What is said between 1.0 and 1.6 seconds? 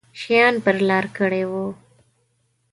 کړي